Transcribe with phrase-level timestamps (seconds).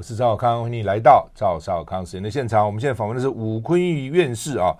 [0.00, 2.64] 我是赵少康，欢迎你来到赵少康时间的现场。
[2.64, 4.74] 我们现在访问的是武坤玉院士啊，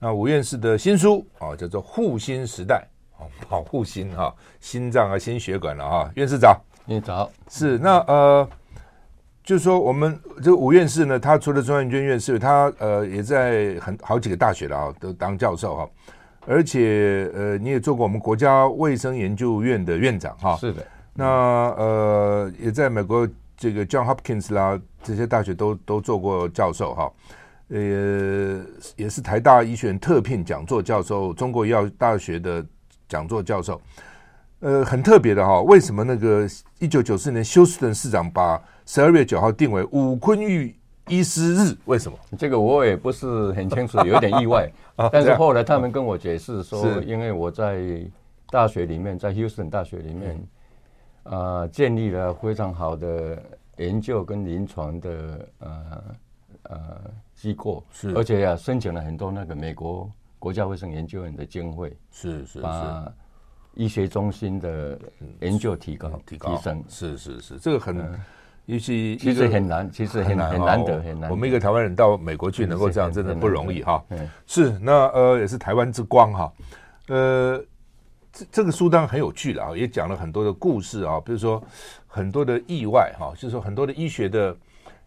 [0.00, 2.84] 那武院士的新书啊叫做《护心时代》
[3.22, 6.10] 啊，保护心哈、啊，心脏啊，心血管了啊。
[6.16, 7.30] 院士早，你早。
[7.48, 8.48] 是那呃，
[9.44, 15.86] 就是说我们这个武院士呢，他除了中央研究院院士，他呃也在很好几个大学了啊，都当教授哈、啊，
[16.48, 20.50] 而且呃你也做过我们国家卫生研究院的院长哈。
[20.50, 20.84] 啊、是的。
[21.12, 23.24] 那呃也在美国。
[23.64, 27.10] 这个 John Hopkins 啦，这些大学都都做过教授哈，
[27.68, 28.62] 呃，
[28.94, 32.62] 也是台大医学院特聘讲座教授，中国医药大学的
[33.08, 33.80] 讲座教授，
[34.60, 35.62] 呃，很特别的哈。
[35.62, 36.46] 为什么那个
[36.78, 40.76] 一九九四年休斯顿市长把十二月九号定为武坤玉
[41.08, 41.74] 医师日？
[41.86, 42.18] 为什么？
[42.38, 44.70] 这个我也不是很清楚，有点意外。
[45.10, 47.80] 但是后来他们跟我解释说，因为我在
[48.50, 50.32] 大学里面，在休斯顿大学里面。
[50.32, 50.36] 啊、
[51.24, 53.42] 呃，建立了非常好的
[53.78, 56.04] 研究跟临床的呃
[56.64, 57.00] 呃
[57.34, 63.10] 机构，是，而且呀、啊，申请了很多那个美国国家卫生研究院的经费，是是是，把
[63.72, 64.98] 医学中心的
[65.40, 66.54] 研究提高提高。
[66.54, 68.20] 提升，是是是，这个很，呃、
[68.66, 71.30] 尤其其实很难，其实很难很难得很难。
[71.30, 74.04] 我们一个台湾人到美国去能够这样，真的不容易哈。
[74.46, 76.52] 是，那呃也是台湾之光哈，
[77.08, 77.64] 呃。
[78.34, 81.62] 这这个书当然很有趣了啊，也讲了很多的故事啊，比如说
[82.08, 84.56] 很多的意外哈，就是说很多的医学的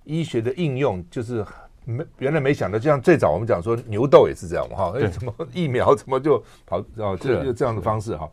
[0.06, 1.45] 医学的应用，就是
[1.83, 8.30] 没原来没想到，就像最早我们讲说牛痘也是这样哈，哎，怎么疫苗怎么就跑啊，这就这样的方式哈。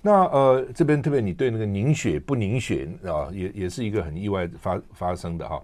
[0.00, 5.62] 那呃这边特别你对那个凝血不凝血啊，也也是一个很意外发发生的哈，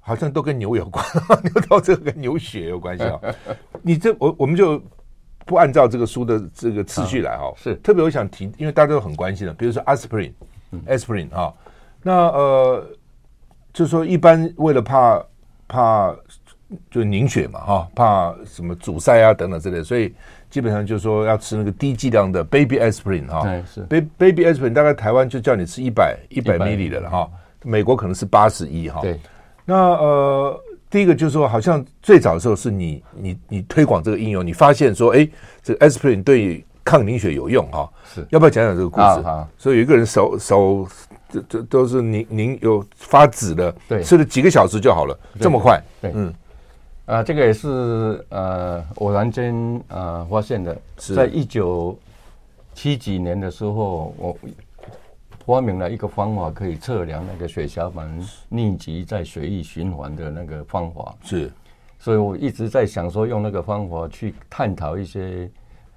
[0.00, 1.04] 好像都跟牛有关，
[1.44, 3.20] 牛痘这个跟牛血有关系啊。
[3.82, 4.82] 你这我我们就。
[5.50, 7.74] 不按照这个书的这个次序来哈，是。
[7.82, 11.52] 特别我想提，因为大家都很关心的，比如说 aspirin，aspirin 哈，
[12.04, 12.86] 那呃，
[13.72, 15.20] 就是说一般为了怕
[15.66, 16.14] 怕
[16.88, 20.14] 就凝血嘛哈，怕什么阻塞啊等等之类，所以
[20.48, 23.80] 基本上就是说要吃那个低剂量的 baby aspirin 哈，对是。
[24.16, 27.28] Baby aspirin 大概台湾就叫你吃一百一百 milli 的了哈，
[27.64, 29.18] 美国可能是八十一哈，对，
[29.64, 30.60] 那呃。
[30.90, 35.28] 第一个就是说，好像最早的时候是你你你推广这个应用，你发现说，哎，
[35.62, 39.26] 这个 aspirin 对抗凝血有用哈，是要不要讲讲这个故事？
[39.26, 40.88] 啊、所以有一个人手手
[41.28, 45.80] 这这都是凝凝有发紫的，对，吃了几个小时就好了，对这么快？
[46.00, 46.34] 对，嗯，
[47.06, 49.54] 啊，这个也是呃偶然间
[49.86, 51.96] 呃发现的，是在一九
[52.74, 54.36] 七几年的时候我。
[55.44, 58.08] 发明了一个方法，可以测量那个血小板
[58.48, 61.16] 逆集在血液循环的那个方法。
[61.22, 61.50] 是，
[61.98, 65.50] 所以我一直在想说，用那个方法去探讨一些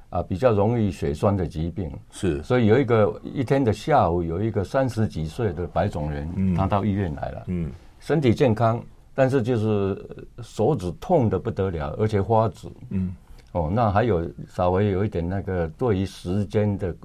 [0.10, 1.92] 啊比较容易血栓的疾病。
[2.10, 7.44] 是，所以有一个一天的下午，有一个三十几岁的白种人，他到医院来了。
[7.48, 8.84] 嗯，身体健康，
[9.14, 12.68] 但是就是手指痛的不得了，而且花指。
[12.90, 13.14] 嗯，
[13.52, 16.96] 哦，那还有稍微有一点那个对于时间的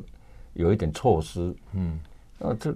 [0.55, 1.55] 有一点措施。
[1.73, 1.99] 嗯。
[2.41, 2.75] 啊，这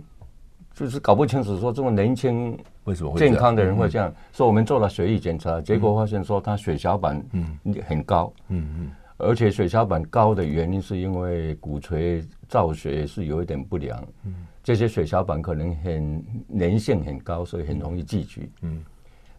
[0.75, 4.13] 就是搞不清楚，说这么年轻为什么健康的人会这样？
[4.33, 7.75] 说我们做了血液检查，结果发现说他血小板嗯。
[7.87, 14.35] 很高，嗯嗯，而且血小板高的原因是因为骨髓造血是有一点不良，嗯，
[14.65, 16.25] 这些血小板可能很
[16.59, 18.83] 粘性很高，所以很容易寄居，嗯，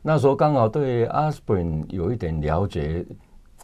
[0.02, 3.06] 那时候刚好对阿司匹林有一点了解，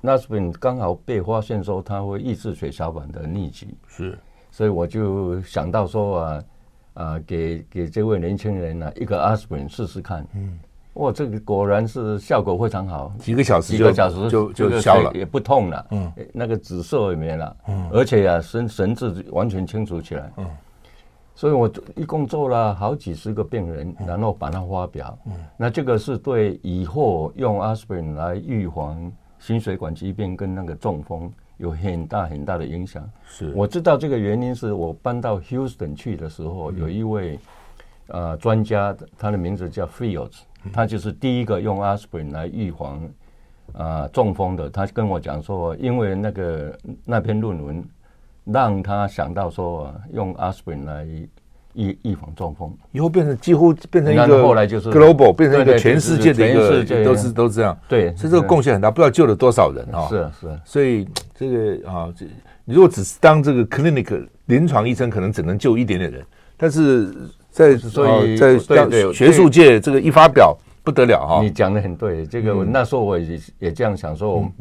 [0.02, 4.18] 阿司匹林刚好被发现说它会抑制血小板的密集，是。
[4.51, 6.43] 所以我就想到说啊
[6.95, 10.25] 啊，给给这位年轻人呢、啊、一个阿司匹林试试看。
[10.33, 10.59] 嗯，
[10.95, 15.87] 哇，这个果然是效果非常好，几个小时几个小时就就消了，也不痛了。
[15.91, 17.57] 嗯，那个紫色也没了。
[17.67, 20.29] 嗯，而且啊神神志完全清楚起来。
[20.37, 20.45] 嗯，
[21.35, 25.17] 所以我一共做了好几十个病人，然后把它发表。
[25.27, 31.31] 嗯，那这个是对以后用阿司匹林来预防心血管疾病跟那个中风。
[31.59, 33.08] 有很大很大的影响。
[33.28, 37.38] 是，我知道这个原因是我搬到 Houston 去的时候，有一位
[38.08, 40.40] 呃专家，他的名字叫 Fields，
[40.74, 43.08] 他就是第一个用 Aspirin 来预防
[43.73, 44.70] 啊中风的。
[44.70, 47.84] 他跟我讲说，因为那个那篇论文
[48.46, 51.05] 让他想到说用 Aspirin 来
[51.73, 57.77] 预预防中风，以后变成几乎变成一个后来就是 global 变成一个全世界的一个都是都这样。
[57.87, 60.07] 对，所以这个贡献很大，不知道救了多少人啊！
[60.09, 61.07] 是啊是啊，所以。
[61.39, 62.25] 这个啊，这
[62.66, 66.21] 你如果只是当这个 clinic 临床医生，可能只能救一点点人，
[66.57, 67.16] 但是
[67.49, 68.59] 在所以在
[69.13, 70.53] 学术界这个一发表，
[70.84, 71.41] 不不得了哈。
[71.41, 74.52] 你讲的很对，这个我那时候我也也这样想说，我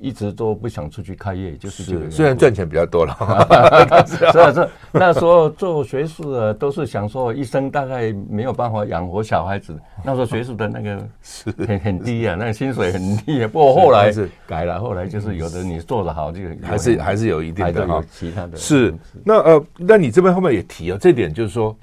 [0.00, 2.10] 一直都不想出去开业，就是这个。
[2.10, 3.16] 虽然赚钱比较多了，
[4.06, 9.74] 是啊是那时候做学术的都是想说，一生大概没有办法养活小孩子。
[10.04, 13.48] 那时候学术的那个是很很低啊，那个薪水很低啊。
[13.48, 18.04] 不过后来是改了，后来就是有的你做的好，就还是还是有一定的哈。
[18.12, 18.94] 其他的是
[19.24, 21.74] 那呃，那你这边后面也提了这点，就是说。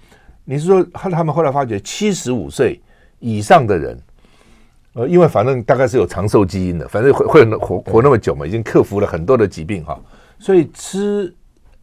[0.47, 2.79] 你是说，他他们后来发觉，七十五岁
[3.25, 3.99] 以上的人，
[4.93, 9.99] 呃，因为反正大概是有长寿基因的，反正会会活活那么久嘛，已经克服了很多的疾病哈，
[10.37, 11.33] 所以吃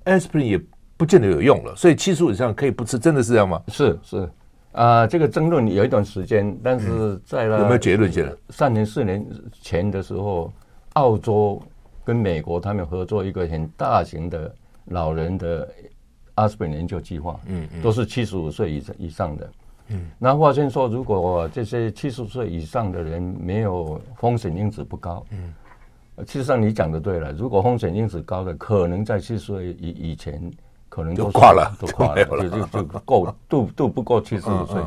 [0.05, 0.61] aspirin 也
[0.97, 1.75] 不见得有用了。
[1.75, 3.61] 所以七十五以上可以不吃，真的是这样吗？
[3.67, 4.19] 是是
[4.71, 8.13] 啊、呃，这个争论有一段时间，但是在了、嗯、有没有结论？
[8.13, 9.27] 现在三年四年
[9.61, 10.53] 前的时候，
[10.93, 11.61] 澳洲
[12.05, 14.55] 跟美国他们合作一个很大型的
[14.85, 15.69] 老人的。
[16.37, 19.51] 阿斯匹林研究计划，嗯嗯，都是七十五岁以上以上的，
[19.93, 25.53] 嗯，那发现说，如果这些七十岁以上的人没有风险因子不高，嗯，
[26.27, 30.51] 事实上你讲的对了，如果风险因子高的，可能在七十岁以以前
[30.89, 34.83] 可能都挂了，都挂了，就就就够 度度不够七十五岁，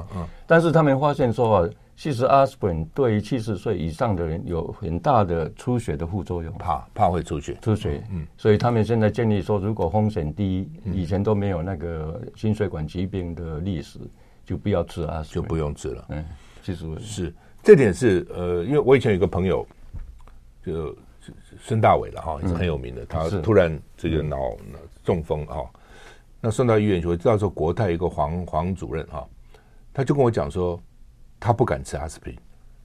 [0.45, 1.69] 但是他们发现说。
[1.97, 8.03] 其实阿斯匹林对于七十岁以上的人有很大的出血的副作用，怕怕会出血，出血。
[8.11, 13.97] 嗯，所以他们现在建议说，如果风险低，以前都没有那个心血管疾病的历史，
[14.45, 16.05] 就不要吃阿斯，就不用吃了。
[16.09, 16.25] 嗯，
[16.63, 17.33] 其实是
[17.63, 19.67] 这点是呃，因为我以前有个朋友，
[20.65, 20.95] 就
[21.59, 24.37] 孙大伟了哈，也是很有名的，他突然这个脑
[25.03, 25.57] 中风啊，
[26.39, 29.27] 那送到医院去，我知道说国泰一个黄黄主任哈，
[29.93, 30.79] 他就跟我讲说。
[31.37, 32.39] 他不敢吃阿司匹林，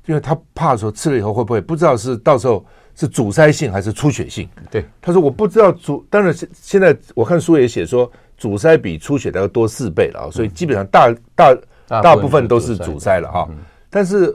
[0.06, 2.62] 因为他怕说吃了以后会不会不知道是到时候
[2.94, 4.46] 是阻塞性还是出血性。
[4.70, 8.10] 对，他说我不知道阻，当然现现在我看书也写说
[8.40, 11.54] 阻塞比出血的要多四倍了啊，所以基本上大大
[12.02, 13.46] 大部分都是阻塞了哈。
[13.90, 14.34] 但是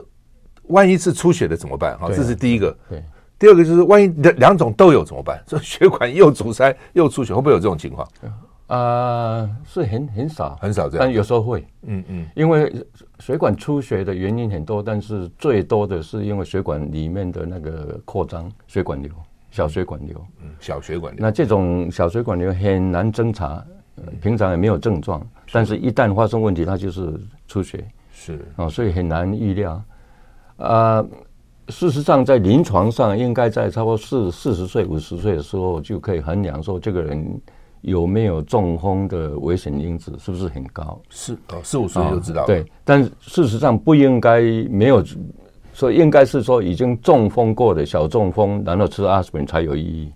[0.68, 1.98] 万一是出血的怎么办？
[1.98, 2.74] 哈，这是第一个。
[2.88, 3.02] 对，
[3.36, 5.42] 第二个就是万一两两种都有怎么办？
[5.50, 8.08] 说血管又阻塞又出血，会不会有这种情况？
[8.68, 12.72] 啊，是很很少，很少这样，但有时候会，嗯嗯，因为
[13.20, 19.10] 血管出血的原因很多，但是最多的是因为血管里面的那个扩张，血管瘤，
[19.50, 21.22] 小血管瘤，嗯，小血管瘤。
[21.22, 23.64] 那这种小血管瘤很难侦查，
[24.22, 25.20] 平常也没有症状，
[25.52, 27.12] 但是一旦发生问题，它就是
[27.46, 29.82] 出血，是啊，所以很难预料。
[30.56, 31.04] 啊，
[31.68, 37.40] 事实上在临床上，应该在差不多四四十岁、五十岁的时候就可以衡量说这个人。
[37.82, 40.12] 有没有中风的危险因子？
[40.18, 41.00] 是不是很高？
[41.08, 42.44] 是哦，四五岁就知道。
[42.44, 45.04] 对，但事实上不应该没有，
[45.72, 50.10] 所以应该是说已经中风过的小中风，然后吃阿司匹林才有意义。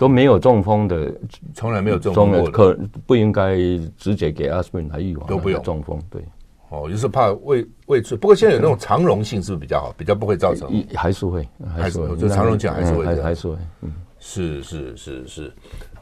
[0.00, 1.14] 嗯，都没有中风的，
[1.54, 2.74] 从来没有中风可
[3.06, 3.56] 不应该
[3.98, 5.26] 直接给阿司匹林来预防。
[5.26, 6.24] 都不用中风，对。
[6.70, 8.16] 哦，就是怕胃胃出。
[8.16, 9.94] 不过现在有那种肠溶性，是不是比较好？
[9.98, 10.68] 比较不会造成？
[10.94, 13.56] 还是会，还是会，就肠溶性还是会，还是会。
[13.82, 15.52] 嗯，是是是是。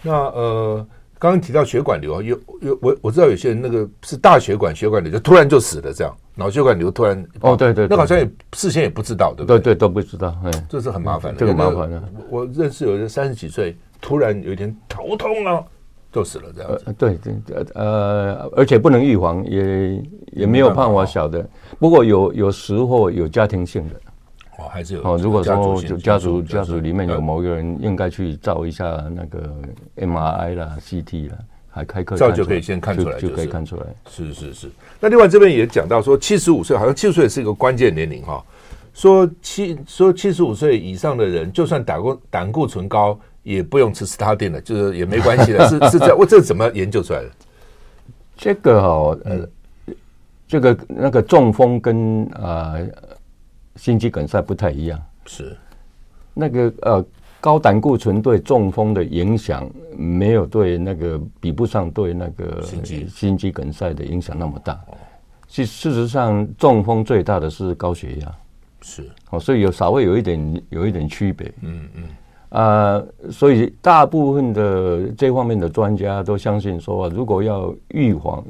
[0.03, 0.87] 那呃，
[1.19, 9.59] 刚刚提到血管瘤，有有我我知道有些人那个是大血管血管瘤，就突然就死了，这样脑血管瘤突然哦，对对，那好像也事先也不知道，对不对？
[9.59, 12.03] 对对都不知道，哎，这是很麻烦的，这个麻烦的。
[12.29, 15.65] 我认识有人三十几岁，突然有一天头痛了，
[16.13, 16.95] 就死了，这样子。
[16.97, 17.35] 对对
[17.75, 20.03] 呃，而且不能预防，也
[20.33, 21.47] 也没有办法晓得。
[21.79, 23.95] 不过有有时候有家庭性的。
[24.59, 25.17] 哦，还是有哦。
[25.17, 28.85] 如果说就家族家族里面有某个人，应该去照一下
[29.15, 29.55] 那个
[29.97, 31.37] MRI 啦、CT 啦，
[31.71, 33.83] 还开课照就可以先看出来，就可以看出来。
[34.09, 34.69] 是是是。
[34.99, 38.45] 那另外这边也讲到说，七十五岁好像七十岁是一个关键年龄哈。
[38.95, 43.17] 说七说七十五岁以上的人，就算胆固胆固醇高，
[43.55, 45.69] 也不用吃斯他汀了，就是也没关系的。
[45.69, 47.31] 是是这样， 我这怎么研究出来的？
[48.37, 49.49] 这个哦呃，
[50.47, 52.75] 这个那个中风跟啊。
[53.79, 55.57] 心肌梗塞不太一样，是
[56.35, 57.05] 那个呃
[57.41, 64.77] 高胆固醇对中风的影响没有对那个比不上对那个心肌心肌梗塞的影响那么大。
[65.47, 68.35] 其事实上，中风最大的是高血压，
[68.83, 71.47] 是哦，所以有稍微有一点有一点区别。
[71.61, 72.03] 嗯嗯
[72.51, 78.45] 啊，所以大部分的这方面的专家都相信说，如果要预防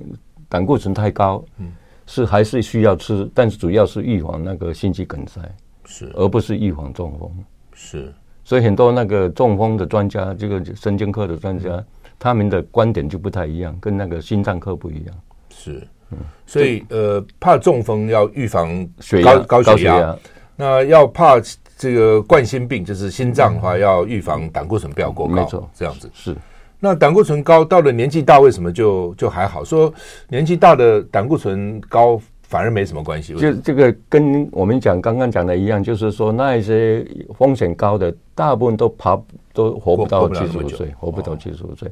[0.48, 1.72] 胆固醇太高，嗯。
[2.10, 5.42] 是还是需要吃，但是主要是预防那个心肌梗塞，
[5.84, 6.10] 是。
[6.14, 7.30] 而不是预防中风，
[7.74, 8.10] 是。
[8.42, 11.84] 所以很多那个中风的专家，这个神经科的专家，
[12.18, 15.14] 他们的观点就不太一样，跟那个心脏科不一样。
[15.50, 18.88] 是，嗯，所以呃，怕中风要预防
[19.22, 20.16] 高高血压，
[20.56, 21.38] 那要怕
[21.78, 26.36] 这个冠心病，就是心脏的话，要预防胆固醇不要过高，没错，这样子是。
[26.80, 29.62] 那胆固醇高到了年纪大，为什么就就还好？
[29.62, 29.92] 说
[30.28, 33.32] 年纪大的胆固醇高反而没什么关系。
[33.34, 37.06] 就这个跟我们讲刚刚讲的一样，就是说那一些
[37.36, 39.16] 风险高的，大部分都爬
[39.52, 41.88] 都活不到七十五岁，活不到七十五岁。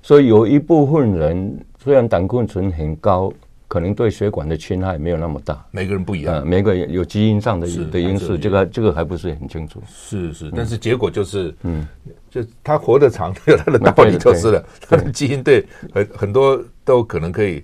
[0.00, 3.30] 所以有一部分人虽然胆固醇很高。
[3.76, 9.82] 可能对血管的侵害没有那么大，每个人不一样，呃、每个人有基因上的的因素，这个这个还不是很清楚。
[9.86, 11.86] 是是，但是结果就是，嗯，
[12.30, 14.64] 就他活得长，有他的道理就是了。
[14.80, 17.62] 他的基因对很很多都可能可以，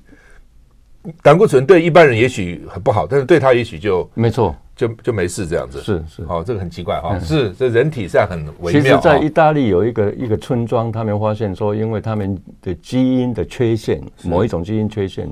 [1.23, 5.81] 胆固醇对一般人也许很不好，但是对他也许就没错，就就没事这样子。
[5.81, 8.83] 是是，哦，这个很奇怪哈、哦，是这人体上很微妙。
[8.83, 15.27] 其实，在意大利有一个一个村庄，他们发现说，因为他们的基因的缺陷，某一种基因缺陷。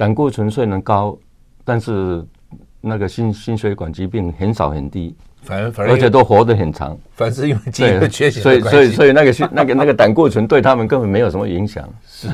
[0.00, 1.14] 胆固醇虽然高，
[1.62, 2.24] 但是
[2.80, 6.98] 那个心心血管疾病很少很低，反而反而而且都活得很长。
[7.12, 11.86] 反是因为基因缺陷，所以所以所以那个那个那个胆固醇对他们根本没有什么影响。
[12.08, 12.28] 是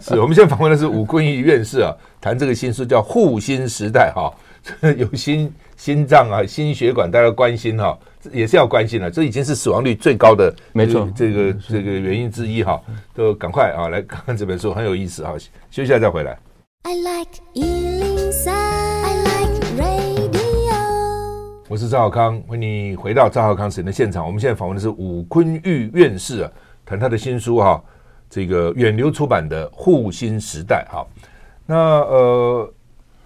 [0.00, 4.32] 是，我们现在访问的是武坤玉院士啊，谈这个新书叫《护心时代》哈，
[4.96, 7.98] 有心心脏啊、心血管大家关心哈，
[8.30, 9.10] 也是要关心的。
[9.10, 12.80] 这已经是死亡率最高的，没错，这个这个原因之一哈，
[13.12, 15.32] 都赶快啊来看看这本书，很有意思哈。
[15.68, 16.38] 休息一下再回来。
[16.84, 20.74] I like 103, I like radio。
[21.68, 24.26] 我是赵浩康，欢迎你回到赵浩康时间的现场。
[24.26, 26.50] 我们现在访问的是武昆玉院士啊，
[26.84, 27.80] 谈他的新书哈，
[28.28, 31.06] 这个远流出版的《护心时代》哈。
[31.66, 32.74] 那呃，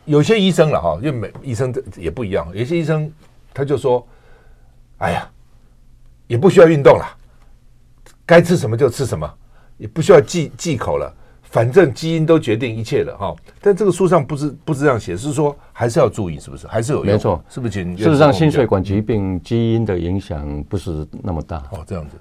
[0.05, 3.11] 有些医生了哈，因为每医生也不一样，有些医生
[3.55, 4.07] 他就说
[4.99, 5.27] ：“哎呀，
[6.27, 7.07] 也不需要运动了，
[8.27, 9.35] 该吃什么就吃什么，
[9.79, 11.11] 也不需要忌忌口了。”
[11.57, 16.67] 反正基因都决定一切了哈，但这个书上不是不是这样写，是说还是要注意，是不是？
[16.67, 17.07] 还是有用？
[17.07, 17.83] 没错，是不是？
[17.97, 21.83] 事实上，心血管疾病基因的影响不是那么大哦。
[21.87, 22.19] 这样子，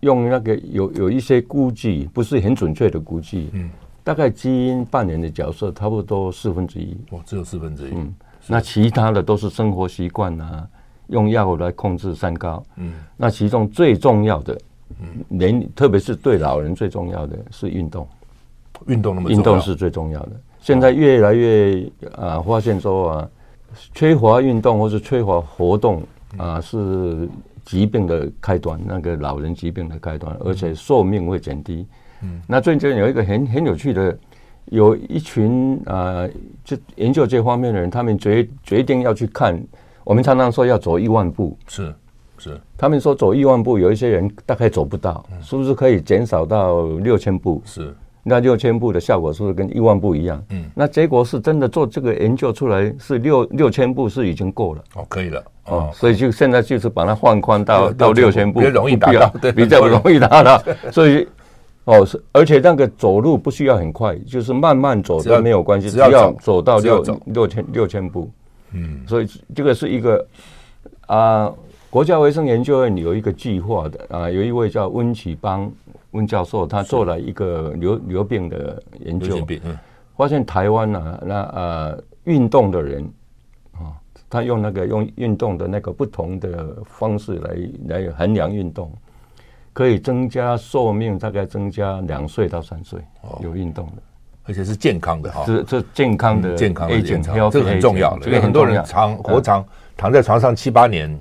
[0.00, 3.70] 用那个有有一些估计，不是很准确的估计，嗯，
[4.02, 6.96] 大概基因扮演的角色差不多四分之一。
[7.10, 7.92] 哦，只有四分之一。
[7.94, 8.12] 嗯，
[8.48, 10.66] 那其他的都是生活习惯啊，
[11.06, 12.60] 用药来控制三高。
[12.74, 14.60] 嗯，那其中最重要的，
[15.00, 18.04] 嗯，年特别是对老人最重要的是运动。
[18.86, 20.30] 运动那么运动是最重要的。
[20.60, 23.28] 现在越来越啊，发现说啊，
[23.94, 26.02] 缺乏运动或是缺乏活动
[26.36, 27.28] 啊，是
[27.64, 31.86] 疾病的开端，那个老人疾病的开端，而且寿命会减低。
[32.22, 34.18] 嗯，那最近有一个很很有趣的，
[34.66, 36.28] 有一群啊，
[36.64, 39.58] 就研究这方面的人，他们决决定要去看。
[40.04, 41.94] 我们常常说要走一万步，是
[42.38, 47.62] 是，他们说走一万步，有一些人大概走不到，是不是可以减少到六千步？
[47.64, 47.94] 是。
[48.28, 50.44] 那六千步的效果是不是跟一万步一样？
[50.50, 60.62] 嗯，那结果是真的做这个研究出来是六六千步是已经够了哦，可以了哦，所以就现在就是把它放宽到到六千步，比较容易达到，对，比较容易达到。
[60.92, 61.26] 所以
[61.84, 68.30] 哦，是而且那个走路不需要很快，就是慢慢走都没有关系，只要走到六六千六千步。
[68.72, 70.26] 嗯，所以这个是一个
[71.06, 71.50] 啊，
[71.88, 75.72] 国家卫生研究院有一个计划的啊，有一位叫温启邦。
[76.12, 79.46] 温教授他做了一个流流病的研究，
[80.16, 83.04] 发现台湾啊，那呃运动的人
[83.72, 83.92] 啊，
[84.28, 88.90] 他用那个用运动的那个不同的方式来来衡量运动，
[89.72, 92.98] 可以增加寿命，大概增加两岁到三岁。
[93.40, 94.02] 有运动的，
[94.44, 99.64] 而且是健康的哈，这这健康的健康的健康，这个很重要的，因为很多人长活长
[99.96, 101.18] 躺在床上七八年。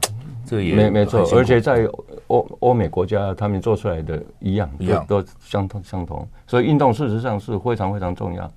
[0.49, 1.85] 这也没没错，而且在
[2.27, 6.27] 欧欧美国家，他们做出来的一样，一样都相同相同。
[6.45, 8.49] 所以运动事实上是非常非常重要。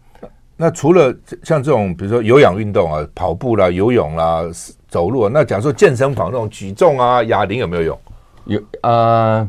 [0.57, 4.43] 那除了像这种，比如说有氧运动啊，跑步啦、游泳啦、
[4.89, 7.99] 走路啊，那假如说健身房那种举重啊、哑铃有没有用？
[8.45, 8.91] 有啊。
[8.91, 9.49] 呃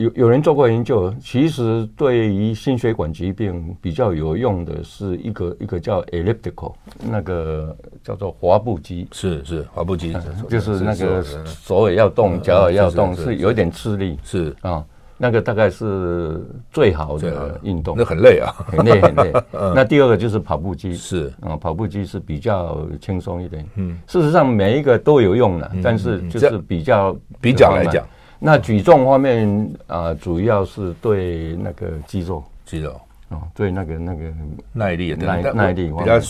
[0.00, 10.16] 有有人做过研究，其实对于心血管疾病比较有用的是一个一个叫 elliptical，那个叫做滑步机，是是滑步机，
[10.48, 14.56] 就是那个手也要动，脚也要动，是有点吃力，是。
[14.62, 14.82] 啊，
[15.18, 16.42] 那个大概是
[16.72, 19.30] 最好的运动，那很累啊，很累很累。
[19.74, 21.30] 那第二个就是跑步机，是。
[21.42, 23.66] 啊，跑步机是比较轻松一点。
[23.74, 28.02] 嗯，事实上每一个都有用的，但是就是比较比较来讲。
[28.42, 34.24] 那举重方面啊，主要是对那个肌肉，肌肉哦，对那个那个
[34.72, 36.20] 耐力，耐耐力比较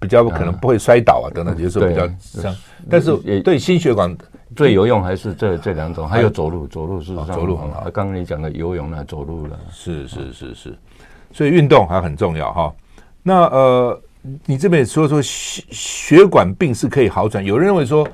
[0.00, 2.52] 比较可能不会摔倒啊等等，就是比较像。
[2.90, 4.12] 但是也对心血管
[4.56, 7.88] 最有用还是这这两种，还有走路，走路是走路很好。
[7.92, 10.78] 刚刚你讲的游泳了，走路了，是是是是，
[11.32, 12.74] 所以运动还很重要哈。
[13.22, 14.00] 那呃，
[14.44, 18.04] 你这边说说血血管病是可以好转，有人认为说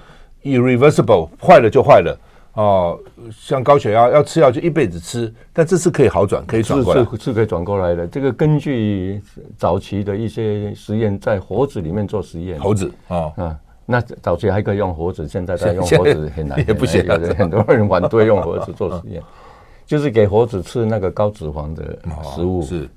[0.42, 2.14] irreversible 坏了就坏了。
[2.54, 2.98] 哦，
[3.32, 8.06] 像高血压要吃药就一辈子吃，但这是可以好转，可以转过来，是是可以转过来的。
[8.06, 9.20] 这个根据
[9.56, 17.04] 早期的一些实验，在猴子里面做实验，猴子啊，嗯，那早期还可以用猴子，现在在用 猴子很难，也不行，
[17.36, 19.22] 很多人反对用猴子做实验，
[19.84, 21.98] 就是给猴子吃那个高脂肪的
[22.34, 22.88] 食物，是。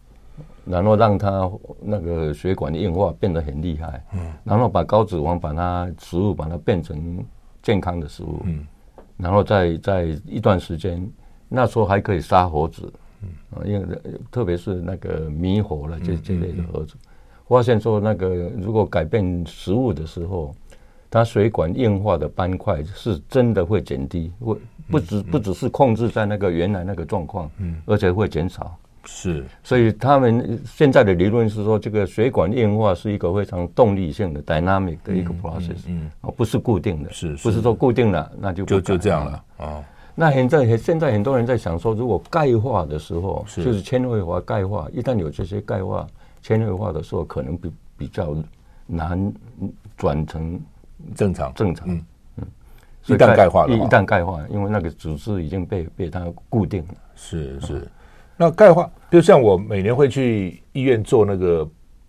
[0.69, 1.49] 然后让它
[1.79, 7.25] 那个血管硬化变得很厉害，嗯，然后把高脂肪把它食物把它变成
[7.63, 8.67] 健康的食物，嗯，
[9.17, 11.05] 然后在在一段时间，
[11.49, 12.93] 那时候还可以杀猴子，
[13.23, 13.99] 嗯，因为
[14.31, 16.95] 特别是那个迷猴了这这类的猴子，
[17.47, 20.53] 发现说那个如果改变食物的时候，
[21.09, 24.57] 它水管硬化的斑块是真的会减低，会
[24.89, 28.77] 不只不只是控制在那个原来那个状况，嗯，而且会减少。
[29.07, 39.83] 是，所以他们现在的理论是说，这个血管硬化是一个非常动力性的 dynamic 的一个 process，嗯，哦，不是固定的，是，不是说固定了那就就就这样了啊。
[40.13, 46.05] 那现在现在很多人在想说，如果钙化的时候，就是纤维化钙化，一旦有这些钙化
[46.41, 48.35] 纤维化的时候，可能比比较
[48.87, 49.33] 难
[49.95, 50.59] 转成
[51.15, 51.53] 正常。
[51.53, 52.05] 正常，嗯。
[52.37, 52.47] 嗯，
[53.05, 57.87] 一旦钙化了，一旦钙化，因为那个组织已经被被它固定了，是是。
[58.37, 61.67] 那钙化，比如像我每年会去医院做那个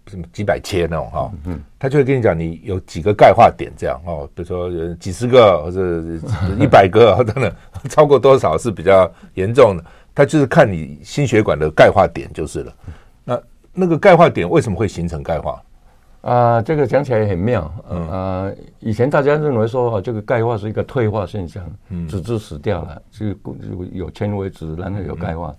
[0.09, 6.03] 什么几百千那种哈，嗯，他就会跟你讲，你有几个钙化点这样哦，比如说几十个或者
[6.59, 7.53] 一百个等等，
[7.89, 12.73] 超过多少是比较严重的，他就是看你心血管的钙化点就是了。
[13.25, 13.41] 那
[13.73, 15.63] 那个钙化点为什么会形成钙化？
[16.21, 23.27] 啊，这个讲起来也很妙，嗯啊，以前大家认为说啊，这个钙化是一个退化现象，嗯，组织死掉了，就
[23.93, 25.55] 有纤维质，然后有钙化。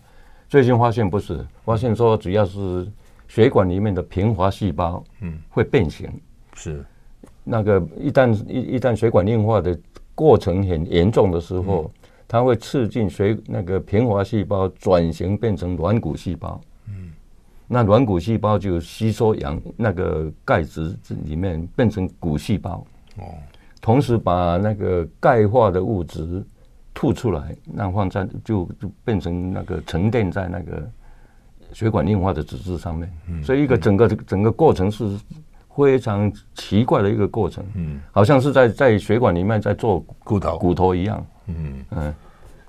[0.50, 2.88] 最近发现不是，发现说主要是
[3.28, 6.10] 血管里面的平滑细胞，嗯，会变形，
[6.56, 6.84] 是。
[7.44, 9.78] 那个一旦一一旦血管硬化的
[10.16, 11.92] 过程很严重的时候，
[12.28, 17.12] 它会刺激血那个平滑细胞转型变成软骨细胞，嗯，
[17.68, 22.84] 那软骨细胞就吸收氧那个钙质里面变成骨细胞，
[23.18, 23.24] 哦，
[23.80, 26.44] 同时把那个钙化的物质。
[26.94, 30.90] 吐出来，那放在就就变成那个沉淀在那个
[31.72, 35.18] 血管硬化的脂质上面，嗯、所以一个整个整个过程是
[35.76, 40.58] 非常奇怪的一个过程，嗯，好像是在在血管里面在做骨头。
[40.58, 41.86] 骨头一样，嗯。
[41.92, 42.14] 嗯，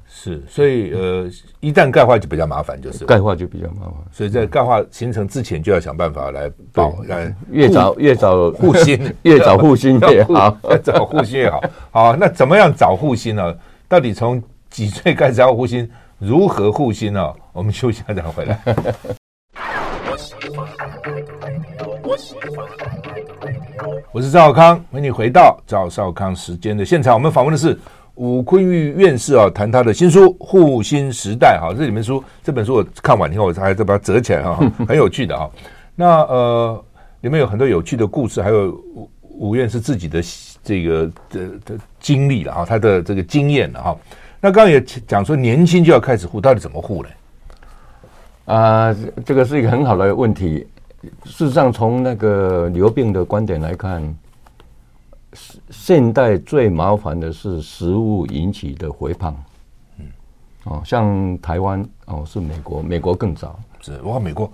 [0.07, 3.05] 是，所以呃，一旦钙化就比较麻烦，就是。
[3.05, 11.61] 钙化就比较麻烦，所以在钙化形成之前就要想办法来保来越早越早护心， 越早护心越好， 越早护心越好。
[11.90, 13.57] 好，那怎么样早护心呢？
[13.90, 15.90] 到底从几岁开始要护心？
[16.16, 17.35] 如何护心呢？
[17.53, 18.57] 我们休息一下再回来。
[24.12, 27.14] 我是赵康，欢迎你回到赵少康时间的现场。
[27.14, 27.76] 我们访问的是
[28.14, 31.74] 吴昆玉院士啊，谈他的新书《护心时代》哈。
[31.76, 35.50] 这里面书这本书我看完以后，我还在把它折起来哈， 很有趣的哈。
[35.96, 36.85] 那呃，
[37.22, 40.22] 里面有很多有趣的故事，还有吴吴院士自己的。
[40.62, 43.96] 这个的的经历了哈，他的这个经验了哈。
[44.40, 47.09] 那刚刚也讲说，年轻就要开始护，到底怎么护呢？
[48.46, 50.66] 啊，这个是一个很好的问题。
[51.25, 54.03] 事实上，从那个流病的观点来看，
[55.70, 59.35] 现代最麻烦的是食物引起的肥胖。
[59.99, 60.07] 嗯，
[60.64, 63.59] 哦，像台湾哦，是美国，美国更早。
[63.81, 64.51] 是哇，美国。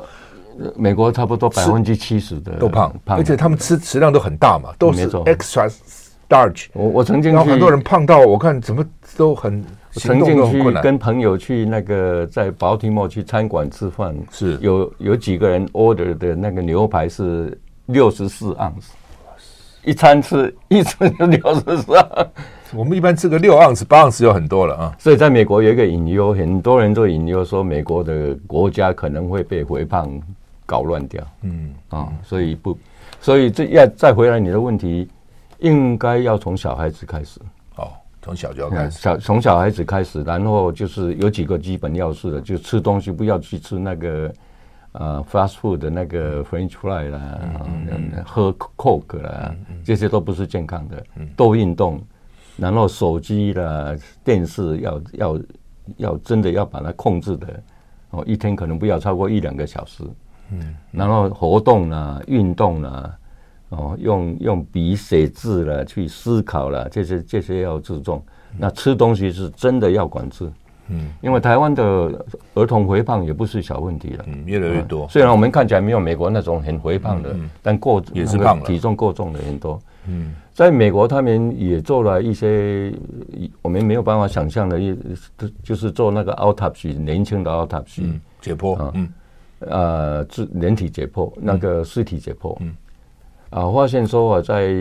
[0.77, 5.71] 美国差不多百分之七十的都胖，胖，而且他们吃食量都很大嘛，都是 extra
[6.29, 6.67] starch。
[6.73, 8.85] 我我曾经然后很多人胖到我看怎么
[9.17, 18.93] 都很曾经去跟朋友去那个在 Baltimore 去餐馆吃饭，是有有几个人 order 的那个牛排是六十四盎司，
[19.85, 22.27] 一餐吃一餐就六十四盎。
[22.75, 24.97] 我们一般吃个六盎司八盎司就很多了啊。
[24.99, 30.21] 所以在美国有一个隐忧，很多人都隐忧说美国的国家可能会被肥胖。
[30.67, 32.77] 搞乱掉，嗯啊，所以不，
[33.21, 35.09] 所以这要再回来你的问题，
[35.61, 37.41] 应该要从小孩子开始，
[37.77, 44.35] 哦，从小就要开始，小从小孩子开始，然后就是有几个基本要素的，就吃东西不要去吃那个
[44.93, 47.39] 呃 fast food 的那个 French fry 啦，
[48.25, 52.03] 喝 Coke 啦，这些都不是健康的，多运动，
[52.57, 55.41] 然后手机啦、电视要要
[55.97, 57.63] 要真的要把它控制的，
[58.11, 60.03] 哦，一天可能不要超过一两个小时。
[60.53, 63.17] 嗯，然后活动啦、运动啦，
[63.71, 68.23] 哦，用用笔写字了，去思考了，这些这些要注重。
[68.59, 70.51] 那吃东西是真的要管制，
[70.89, 71.83] 嗯，因为台湾的
[72.55, 75.07] 儿童肥胖也不是小问题了，嗯，越来越多。
[75.09, 79.79] 虽然我们看起来没有美国那种很肥胖的，但过也是胖，体重过重的很多。
[80.09, 82.95] 嗯，在美国他们也做了一些
[83.61, 84.97] 我们没有办法想象的，一
[85.63, 89.13] 就是做那个 autopsy 年轻的 autopsy 解剖，嗯，
[89.61, 92.75] 呃，人体解剖，那个尸体解剖，嗯，
[93.51, 94.75] 啊，发现说啊，在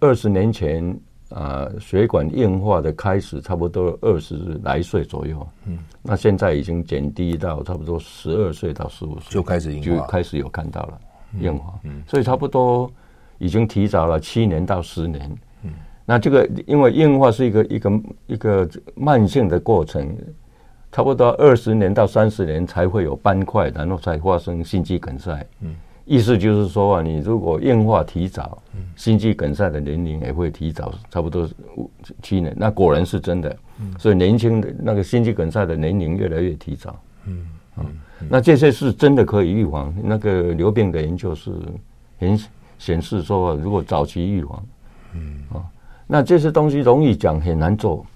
[0.00, 0.98] 二十年前。
[1.30, 10.98] 啊，血管硬化的开始差不多二十来岁左右，嗯，那现在已经减低到差不多十二岁到十五岁就开始硬化，就开始有看到了
[11.38, 12.90] 硬化，嗯，所以差不多
[13.36, 15.72] 已经提早了七年到十年，嗯，
[16.06, 20.16] 那这个因为硬化是一个一个一个慢性的过程，
[20.90, 25.74] 差不多二十年到三十年才会有斑块，然后才发生心肌梗塞，嗯。
[26.10, 28.62] 意思就是说啊，你如果硬化提早，
[28.96, 31.46] 心肌梗塞的年龄也会提早，差不多
[31.76, 31.90] 五
[32.22, 32.54] 七年。
[32.56, 33.54] 那果然是真的，
[33.98, 36.98] 所以年轻的那个心肌梗塞的年龄越来越提早。
[37.26, 37.46] 嗯
[37.76, 37.84] 嗯，
[38.26, 39.94] 那这些是真的可以预防。
[40.02, 41.52] 那个流病的研究是
[42.18, 42.40] 很
[42.78, 44.66] 显示说，如果早期预防，
[45.12, 45.60] 嗯啊，
[46.06, 48.06] 那这些东西容易讲，很难做。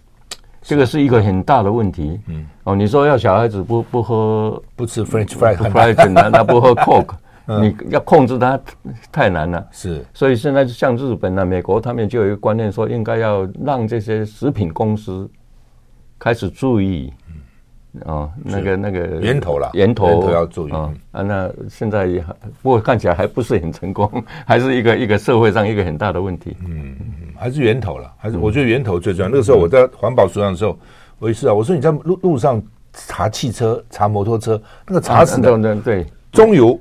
[0.62, 2.18] 这个是一个很大的问题。
[2.28, 7.14] 嗯哦，你说要小孩子不不喝不吃 French fry，不 French 那那不喝 Coke。
[7.60, 8.58] 你要控制他
[9.10, 15.28] 太难了，是，所以现在像日本啊、美国，他们就有一个观念，说应该要让这些食品公司
[16.20, 17.12] 开始注意，
[18.06, 20.90] 啊，那个那个源头了，源头要注意啊。
[21.10, 22.24] 那现在也
[22.62, 24.10] 不过看起来还不是很成功，
[24.46, 26.56] 还是一个一个社会上一个很大的问题。
[26.66, 26.96] 嗯，
[27.38, 29.28] 还是源头了，还是我觉得源头最重要。
[29.28, 30.76] 那个时候我在环保署上的时候，
[31.18, 32.62] 我也是啊，我说你在路路上
[32.94, 36.78] 查汽车、查摩托车，那个查死的，对，中油。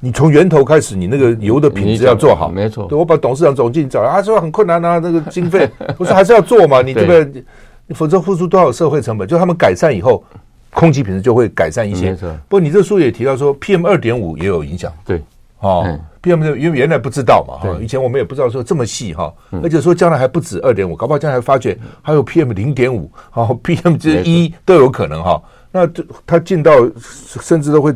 [0.00, 2.50] 你从源头开始，你那个油的品质要做好。
[2.50, 7.42] 没错，对，我把董事长总经理找啊，说很困难啊，那个经费， 我说还是要做嘛，你这个，
[7.90, 9.26] 否则付出多少社会成本？
[9.26, 10.24] 就他们改善以后，
[10.70, 12.14] 空气品质就会改善一些。
[12.48, 14.92] 不过你这书也提到说，PM 二点五也有影响。
[15.04, 15.22] 对，
[15.60, 25.42] 哦，PM 因为原来不知道嘛，哈，以前我们也不知道说这么细哈，而且说将来还不止二点五，搞不好将来还发觉还有 PM 零点五， 好，PM 之一都有可能哈。
[25.70, 27.94] 那这它进到甚至都会。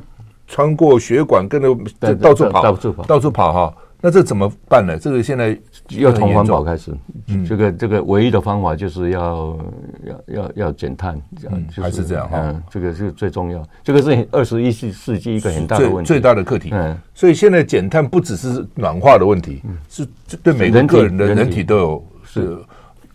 [0.50, 1.68] 穿过血管，跟着
[2.14, 3.74] 到处跑，到处跑，到处跑哈。
[4.00, 4.96] 那这怎么办呢？
[4.96, 5.58] 这个现在
[5.88, 6.92] 要从环保开始。
[7.26, 9.58] 嗯，这个这个唯一的方法就是要
[10.04, 12.38] 要要要减碳，嗯，还是这样哈。
[12.44, 16.70] 嗯，这个是最重要，这个是二十一世世纪一个很大的问题，最大的课题。
[16.72, 20.06] 嗯，所以现在减碳不只是暖化的问题，是
[20.44, 22.04] 对每个个人的人体都有。
[22.24, 22.56] 是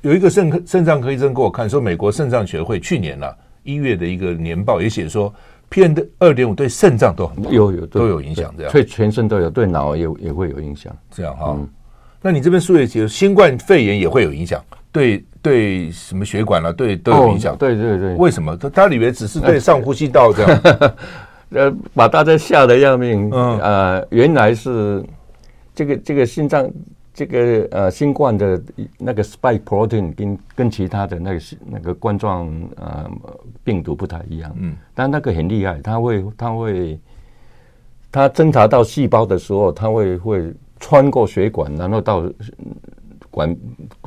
[0.02, 5.34] 有一个肾肾脏科医生给我看说，美国肾脏学会去年啊一月的一个年报也写说。
[5.74, 11.58] PM 的二点五对肾脏都很有有都有影响，这样对全身都有，对脑也也会有影响，这样哈。
[12.22, 17.58] 那你这边书也提，新冠肺炎也会有影响，对对什么血管啊，对都有影响。
[17.58, 18.56] 对对对，为什么？
[18.56, 20.62] 它它以为只是对上呼吸道这样，
[21.50, 23.32] 呃，把大家吓得要命。
[23.34, 25.04] 嗯呃，原来是
[25.74, 26.70] 这个这个心脏。
[27.14, 28.60] 这个呃，新冠的
[28.98, 33.08] 那个 spike protein 跟跟其他的那个那个冠状呃
[33.64, 37.00] 病毒不太一样，嗯，但那个很厉害，它会它会
[38.12, 42.28] 它侦查到细胞的时候，它会会穿过血管，然后到
[43.30, 43.58] 管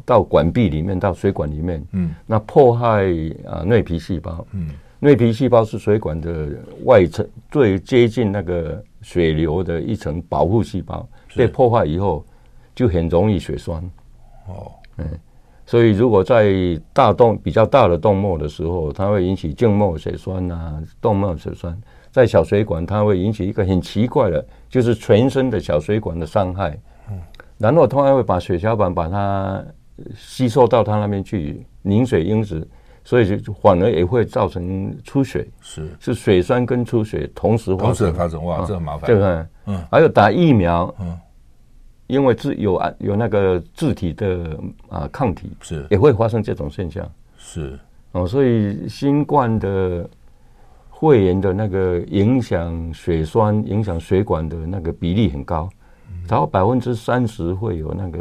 [0.04, 3.04] 到管壁里面，到血管里面，嗯，那迫害
[3.46, 6.48] 啊内皮细胞，嗯，内皮细胞是水管的
[6.82, 12.26] 外层最接近那个血流的一层保护细胞，被破坏以后。
[12.76, 13.82] 就很容易血栓，
[14.46, 15.06] 哦，嗯，
[15.64, 16.52] 所以如果在
[16.92, 21.76] 大动比较大的动脉的时候，它会引起静脉血栓啊，动脉血栓。
[22.12, 26.78] 在小水管，它会引起一个很奇怪的，就是全身的小水管的伤害。
[27.10, 27.18] 嗯，
[27.58, 29.64] 然后它还会把血小板把它
[30.14, 32.66] 吸收到它那边去凝水因子，
[33.04, 35.46] 所以就反而也会造成出血。
[35.60, 39.08] 是，是血栓跟出血同时同时发生，哇，这很麻烦。
[39.08, 41.18] 这个，嗯，还有打疫苗，嗯。
[42.06, 47.76] 因为自有啊有那个自体的啊抗体是也会发生这种现象是
[48.12, 50.08] 哦，所以新冠的
[51.00, 55.68] 肺炎的那个影响血栓、影响血管的那个比例很高，
[56.28, 58.20] 然后百分之三十会有那个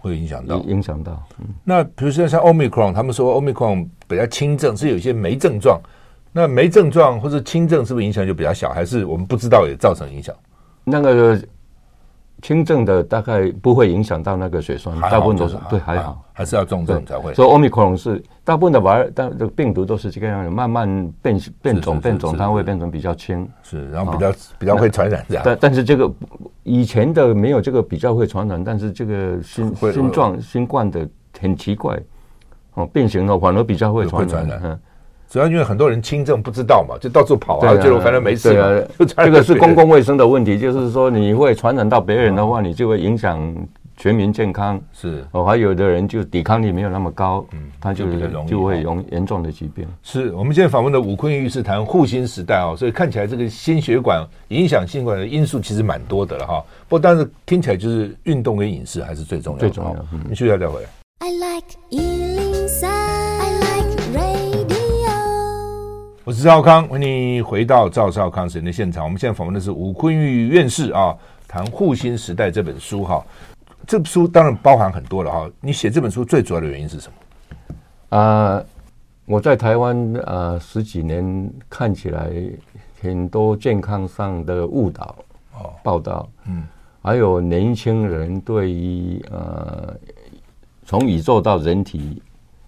[0.00, 1.20] 会影响到影响到。
[1.40, 5.80] 嗯，那比如说像 Omicron，他们说 Omicron 比较轻症，是有些没症状。
[6.32, 8.70] 那没症状或者轻症是不是影响就比较小？
[8.70, 10.34] 还是我们不知道也造成影响？
[10.84, 11.38] 那个。
[12.44, 17.32] 轻症的大概不会影响到那个血栓，大部分都是对还好，还是要重症才会。
[17.32, 20.86] 所以奥密克戎是大部分的玩，但这个病毒都是这个样子，慢慢
[21.22, 25.42] 变变种变种，它会变成比较轻，是然后比较比较会传染这样。
[25.42, 26.12] 但但是这个
[26.64, 31.08] 以前的没有这个比较会传染，但是这个新新状新冠的
[31.40, 31.98] 很奇怪
[32.74, 34.78] 哦，变形了反而比较会传染。
[35.34, 38.70] 主要因为很多人轻症不知道嘛，就到处跑啊，就反正没事啊。
[39.04, 43.52] 这个是公共卫生的问题，就是说你会传染到别人的话，你就会影响
[43.96, 48.04] 全民健康是哦，还有的人就抵抗力没有那么高，嗯，他就
[48.46, 49.84] 就会容严重的疾病。
[50.04, 56.64] 是我们现在访问的武坤玉医师谈护心时代哦，所以看起来这个心血管影响心血管的因素其实蛮多的了哈。
[56.88, 60.06] 不过但是听起来就是运动跟饮食还是最重要的，最重要。
[60.28, 60.88] 你需要再回来。
[61.18, 62.33] I like
[66.26, 69.04] 我是赵康，欢迎回到赵少康时间的现场。
[69.04, 71.14] 我们现在访问的是吴坤玉院士啊，
[71.46, 73.22] 谈《护心时代》这本书哈。
[73.86, 75.50] 这本书当然包含很多了哈。
[75.60, 78.16] 你写这本书最主要的原因是什么？
[78.18, 78.64] 啊，
[79.26, 82.32] 我在台湾啊十几年，看起来
[83.02, 85.14] 很多健康上的误导
[85.52, 86.64] 哦报道，嗯，
[87.02, 89.94] 还有年轻人对于呃。
[90.86, 92.22] 从宇宙到人体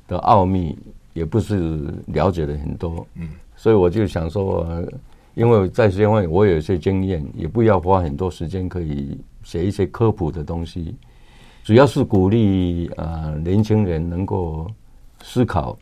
[0.09, 0.79] 的奥秘，
[1.13, 4.67] 也不是了解的很多，嗯，所以我就想说，
[5.35, 10.95] 因为在时间方面我有一些经验，也不要花很多时间，可以写一些科普的东西，
[11.65, 14.71] 主要是鼓励啊年轻人能够
[15.23, 15.77] 思考，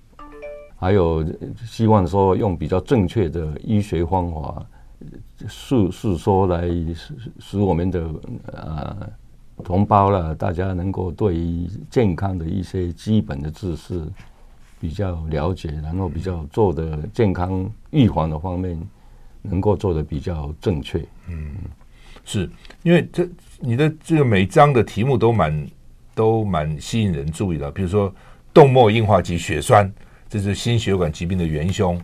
[0.76, 1.24] 还有
[1.66, 4.66] 希望说用比较正确的医学方法，
[5.48, 8.08] 诉诉说来使使我们的
[8.52, 8.96] 啊。
[9.62, 14.02] 同胞了，大家能够对于健康的一些基本的知识
[14.84, 18.78] 比较了解，然后比较做的健康预防的方面
[19.40, 21.02] 能够做的比较正确。
[21.26, 21.54] 嗯，
[22.22, 22.50] 是
[22.82, 23.26] 因为这
[23.60, 25.66] 你的这个每章的题目都蛮
[26.14, 28.14] 都蛮吸引人注意的，比如说
[28.52, 29.90] 动脉硬化及血栓，
[30.28, 31.96] 这是心血管疾病的元凶；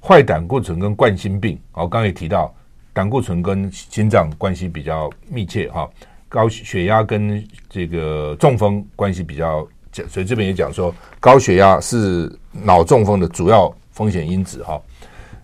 [0.00, 2.50] 坏胆固醇跟冠心病，我刚刚也提到
[2.94, 5.86] 胆固醇跟心脏关系比较密切哈。
[6.30, 9.68] 高血压跟这个中风关系比较，
[10.08, 14.80] 所以这边也讲说，高血压是脑中风的主要风险因子哈。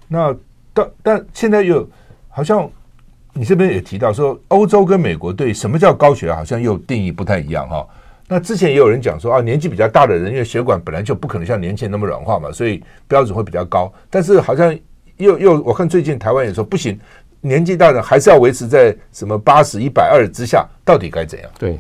[0.08, 0.34] 那
[0.72, 1.86] 但但现在又
[2.28, 2.68] 好像
[3.32, 7.86] 你这边也提到说，欧洲跟美国对什么叫高血压好像又定义不太一样哈。
[8.26, 13.92] 那之前也有人讲说啊，年纪比较大的人，因为血管本来就不可能像年轻人那么软化嘛，所以标准会比较高。
[14.10, 14.76] 但是好像
[15.16, 16.98] 又又我看最近台湾也说不行。
[17.40, 21.48] 年纪大的还是要维持在什么八十一百二之下，到底该怎样？
[21.56, 21.78] 对，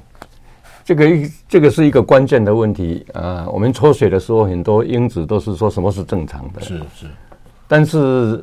[0.88, 3.50] 这个这个是一个关键的问题啊、呃。
[3.50, 7.06] 我们抽血的时候，很多因子都是说什么是正常的，是是。
[7.66, 8.42] 但是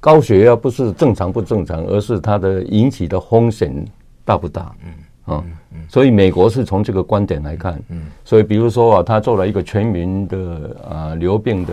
[0.00, 3.72] 高血压不是正常不正常，而是它的引起的风险
[4.24, 4.74] 大不大？
[4.84, 5.44] 嗯啊，
[5.88, 8.06] 所以美国是从这个观点来看，嗯。
[8.24, 11.72] 所以比如说啊，他做了一个全民的啊流病的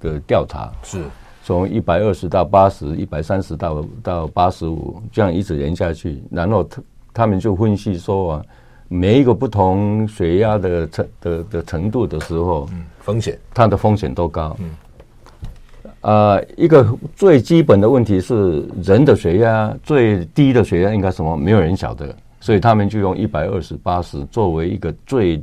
[0.00, 1.02] 的调查，是。
[1.44, 8.44] 从一百二十到八十，一百三十到到八十五，这样一直延下去，然后他他们就分析说啊，
[8.92, 14.54] 每一个不同血压的程的的程度的时候，嗯，风险，它的风险都高。
[14.60, 21.34] 嗯，啊，一个最基本的问题是人的血压最低的血压应该什么？
[21.34, 25.42] 没有人晓得，所以他们就用一百二十八十作为一个最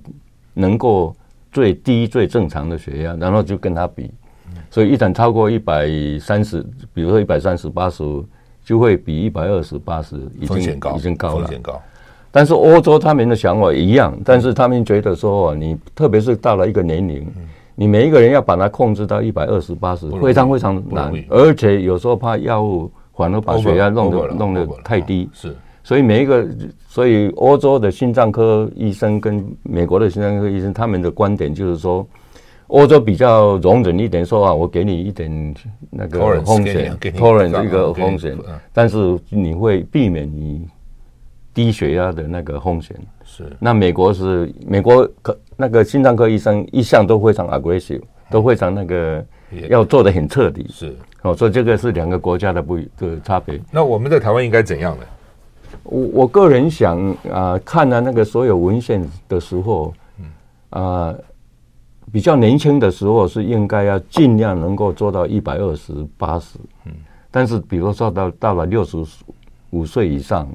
[0.54, 1.16] 能够
[1.52, 4.12] 最低最正常的血压，然后就跟他比。
[4.70, 5.90] 所以一旦超过一百
[6.22, 8.24] 三十，比如说一百三十八十五，
[8.64, 11.46] 就会比一百二十八十已经高已经高了。
[11.46, 11.82] 风险高。
[12.32, 17.28] 但是欧洲他们的想法一样，但是他们觉得说，你特别是到了一个年龄，
[17.76, 25.30] 你每一个人要把它控制到一百二十八十，非常非常难，而且有时候怕药物反而把血压弄得弄得太低。
[25.34, 26.48] 是，所以每一个，
[26.88, 32.06] 所以欧洲的心脏科医生跟美国的心脏科医生，他们的观点就是说。
[32.72, 35.56] 欧洲比较容忍一点，说啊，我给你一点
[35.90, 38.38] 那个风险，tolerance 一个风险，
[38.72, 40.68] 但是你会避免你
[41.54, 42.96] 低血压的那个风险。
[43.24, 43.46] 是。
[43.60, 49.26] 那美国是美国可那个心脏科医生一向都非常 aggressive，都非常那个
[49.70, 50.66] 要做的很彻底。
[50.70, 50.96] 是。
[51.22, 53.60] 哦，所以这个是两个国家的不的差别。
[53.72, 55.04] 那我们在台湾应该怎样呢？
[55.84, 59.94] 我我个人想啊，看了那个所有文献的时候，
[60.72, 61.16] 啊。
[62.12, 66.92] 比较年轻的时候是应该要尽量能够做到一百二十八十，嗯，
[67.30, 68.98] 但是比如说到到了六十
[69.70, 70.50] 五岁以上，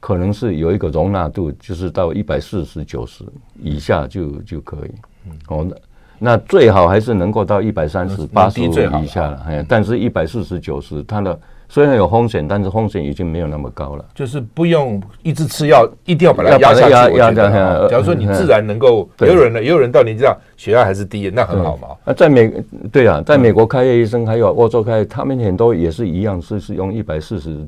[0.00, 3.24] 可能是有一个容纳度，就是到一百四十九十
[3.62, 4.90] 以下就就可以，
[5.26, 5.76] 嗯，哦，那
[6.18, 11.38] 那最好还是能够到一百三十八十五以下了，哎，但是一百四十九十它的。
[11.72, 14.04] 虽然有风险，但是风险已经没有那么高了。
[14.12, 17.16] 就是不用一直吃药，一定要把它压下去。
[17.16, 17.86] 压压压。
[17.86, 21.90] 假如说你自然能够，也有人呢，也有人到你这样血压还是低，那很好嘛。
[22.04, 22.52] 那，在美
[22.90, 27.64] 对啊，在美国开业医生还有欧洲开业，他们很多也是一样，是是用一百四十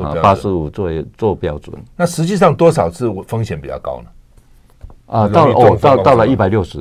[0.00, 1.76] 啊八十五做做标准。
[1.96, 4.08] 那实际上多少次风险比较高呢？
[5.06, 6.78] 啊，到哦到到了一百六十，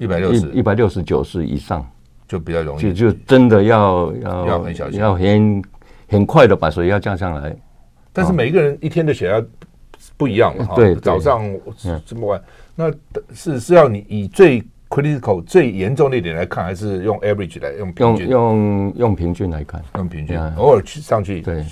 [0.00, 1.86] 一百六十，一百六十九十以上
[2.26, 5.62] 就比较容易，就就真的要要要很小心，要很。
[6.08, 7.54] 很快的把血压降下来，
[8.12, 9.42] 但是每一个人一天的血压
[10.16, 11.42] 不一样嘛，哈，对，早上
[12.04, 12.42] 这么晚，
[12.74, 12.90] 那
[13.32, 18.28] 是是要你以最 critical 最严重的一点来看，还是用 average 来用平均？
[18.28, 21.64] 用用用平均来看，用平均，偶尔去上去，对，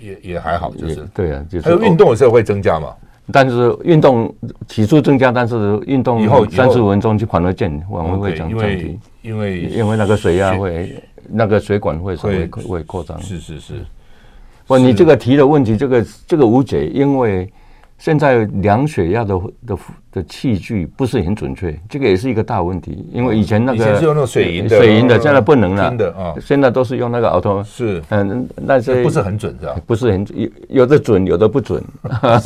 [0.00, 1.06] 也也还好，就是。
[1.14, 2.94] 对啊，就是还有运动的时候会增加嘛？
[3.32, 4.32] 但是运动
[4.68, 10.94] 起初增加，但是运动以后三十五分钟就反而减，往往会降降低，因为因为那个水压会
[11.28, 13.74] 那个水管会稍微会扩张，是是是。
[14.66, 17.52] 不，你这个提的问题，这个这个无解，因为。
[17.98, 19.78] 现在量血压的的
[20.12, 23.08] 的器具不是很准确，这个也是一个大问题。
[23.10, 25.88] 因为以前那个以前是用那个水银的，水银的现在不能了。
[25.88, 27.64] 真的啊，现在都是用那个 auto。
[27.64, 29.74] 是，嗯，那些不是很准，是吧？
[29.86, 31.82] 不是很有有的准，有的不准。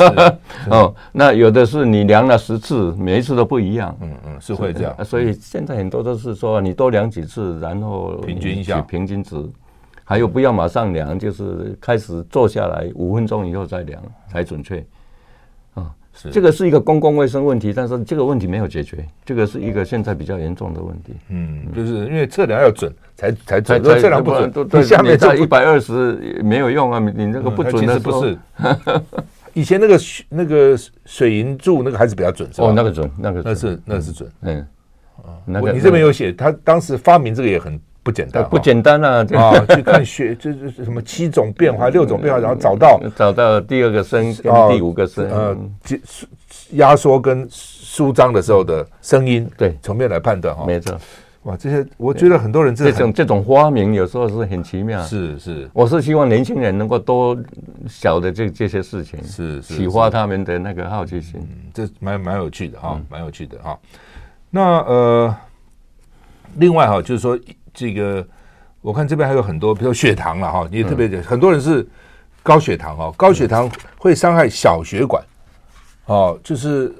[0.70, 3.96] 哦，那有的是你量了十次，每一次都不一样。
[4.00, 5.04] 嗯嗯，是会这样。
[5.04, 9.36] 所以现在很多都是说，你多量几次，然后平均一下平均值。
[10.04, 14.84] 还有不要马上量，就是开始坐下来五分钟以后再量才准确。
[16.30, 21.14] 这个是一个公共卫生问题，但是这个问题没有解决，这个是一个现在比较严重的问题。
[21.30, 26.98] 嗯，就是因为测量要准才才准，测量不准，你下面在一百二十没有用啊！
[26.98, 28.36] 你那个不准的不是。
[29.54, 34.30] 以前那个那个水银柱那个还是比较准，哦，那个准，那个那是那是准。
[34.42, 34.66] 嗯，
[35.46, 37.80] 那个你这边有写，他当时发明这个也很。
[38.02, 39.26] 不简单，不简单啊！
[39.34, 45.56] 啊， 去看血，这是什么七种变化、六种变化，然后找到找到第二个声跟第五个声，呃，
[46.70, 50.64] 压缩跟舒张的时候的声音，对，从面来判断哈。
[50.66, 50.98] 没错，
[51.42, 55.02] 哇，这些我觉得很多人这种这种发明有时候是很奇妙。
[55.02, 57.36] 是是，我是希望年轻人能够多
[57.86, 63.78] 晓得这这些事情，是启发他们的那个好奇心，这蛮蛮有趣的哈，蛮有趣的哈。
[64.48, 65.36] 那呃，
[66.56, 67.38] 另外哈，就是说。
[67.80, 68.26] 这个
[68.82, 71.86] 我看这边还有很多，比如血糖了哈，你也特别很多人是
[72.42, 75.24] 高血糖哦，高血糖会伤害小血管
[76.04, 76.94] 哦，就是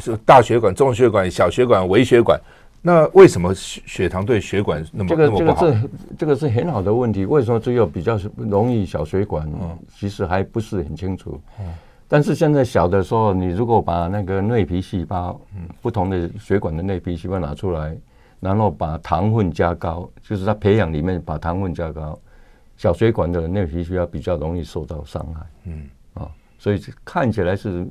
[0.00, 2.40] 是大血管、中血管、小血管、微血管。
[2.80, 5.28] 那为什么血糖对血管那么这个？
[5.28, 5.90] 这个是
[6.20, 7.26] 这个是很好的问题。
[7.26, 9.46] 为什么只有比较容易小血管？
[9.60, 11.38] 嗯，其实还不是很清楚。
[11.60, 11.66] 嗯，
[12.08, 17.94] 但是现在小的时候，你如果把那个内皮细胞，嗯，不同的血管的内皮细胞拿出来。
[18.42, 22.18] 然后把糖分加高，就是在培养里面把糖分加高，
[22.76, 25.46] 小血管的内皮需要比较容易受到伤害。
[25.66, 26.28] 嗯啊，
[26.58, 27.86] 所以看起来是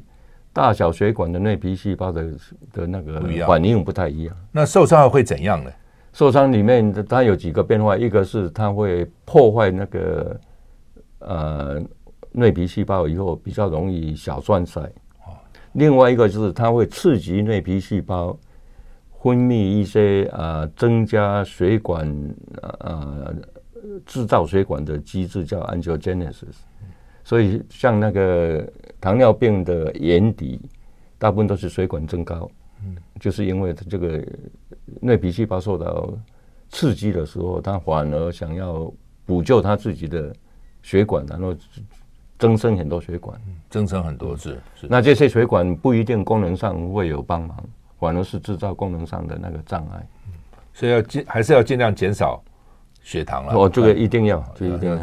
[0.51, 2.29] 大小血管的内皮细胞的
[2.73, 4.35] 的那个反应不太一样。
[4.51, 5.71] 那受伤会怎样呢？
[6.11, 10.41] 受伤里面它有几个变化，一个是它会破坏那个
[11.19, 11.81] 呃
[12.33, 14.81] 内皮细胞以后比较容易小栓塞。
[15.71, 18.37] 另外一个就是它会刺激内皮细胞。
[19.21, 22.07] 分泌一些啊，增加血管
[22.79, 23.31] 啊，
[24.05, 26.55] 制造血管的机制叫 angiogenesis。
[27.23, 28.67] 所以像那个
[28.99, 30.59] 糖尿病的眼底，
[31.19, 32.49] 大部分都是血管增高。
[32.83, 34.25] 嗯，就是因为这个
[34.99, 36.11] 内皮细胞受到
[36.69, 38.91] 刺激的时候，它反而想要
[39.23, 40.33] 补救它自己的
[40.81, 41.55] 血管，然后
[42.39, 44.57] 增生很多血管，增生很多是。
[44.89, 47.63] 那这些血管不一定功能上会有帮忙。
[48.01, 50.03] 反而是制造功能上的那个障碍，
[50.73, 52.41] 所以要尽还是要尽量减少
[53.03, 53.53] 血糖了。
[53.53, 54.97] 哦，这个一定要，这一定要。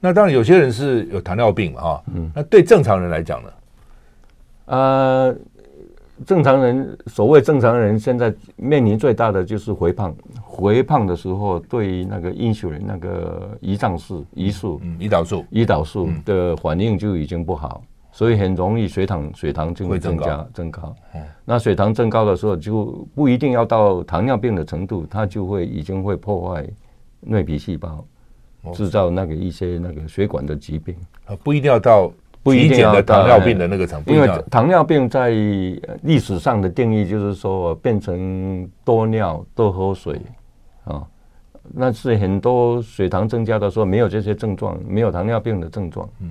[0.00, 3.50] 那当然，有些人是有糖尿病嘛，哈，嗯，那对正常人来讲呢？
[4.66, 5.36] 呃，
[6.24, 10.14] 正常人，所谓正常人，现在面临最大的就是肥胖。
[10.56, 17.82] 肥胖的时候，对于那个因素人那个胰脏素、胰素、胰岛素、胰岛素的反应就已经不好。
[18.12, 20.94] 所以很容易血糖血糖就会增加增高，
[21.44, 26.66] 那血糖增高的时候就不一定要到糖尿病的程度，它就会已经会破坏
[27.20, 28.04] 内皮细胞，
[28.74, 30.94] 制造那个一些那个血管的疾病。
[31.26, 32.10] 啊不一定要到
[32.42, 35.30] 不一定要到糖尿病的那个程度，因为糖尿病在
[36.02, 40.20] 历史上的定义就是说变成多尿多喝水
[40.84, 41.06] 啊，
[41.62, 46.08] 那是很多血糖增加的时候没有这些症状，没有糖尿病的症状。
[46.20, 46.30] 嗯。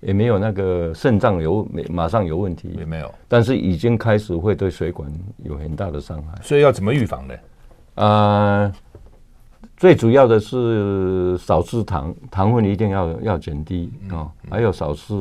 [0.00, 5.12] 也没有那个肾脏有没马上有问题，也没有，但是已经开始会对水管
[5.44, 7.34] 有很大的伤害，所以要怎么预防呢？
[7.96, 8.72] 啊、呃，
[9.76, 15.14] 最主要的是少吃糖，糖分一定要要减低啊、哦，还有少吃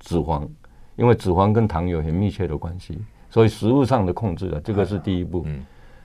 [0.00, 0.48] 脂肪，
[0.96, 2.98] 因为脂肪跟糖有很密切的关系，
[3.28, 5.42] 所以食物上的控制啊，这个是第一步。
[5.44, 5.62] 嗯，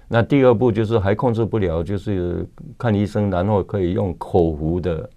[0.09, 2.45] 那第二步就是还控制不了，就是
[2.77, 5.09] 看医生，然后可以用口服的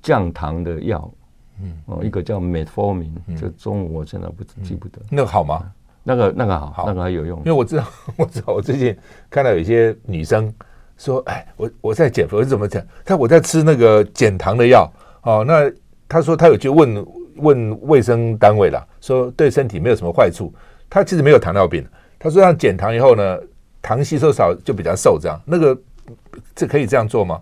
[0.00, 1.12] 降糖的药。
[1.60, 5.00] 嗯，哦，一个叫 Metformin，这中文我现在不记不得。
[5.10, 5.62] 那个好吗？
[6.04, 7.38] 那个那个好，那个还有用。
[7.40, 7.84] 因为我知道，
[8.16, 8.96] 我知道，我最近
[9.30, 10.52] 看到有一些女生
[10.98, 12.82] 说：“哎，我我在减肥，我怎么讲？
[13.04, 14.90] 她我在吃那个减糖的药。”
[15.22, 15.70] 哦，那
[16.08, 20.52] 她说她有去问问卫生单位了，说对身体没有什么坏处。
[20.90, 21.86] 她其实没有糖尿病，
[22.18, 23.38] 她说让减糖以后呢，
[23.80, 25.80] 糖吸收少就比较瘦，这样那个
[26.54, 27.40] 这可以这样做吗？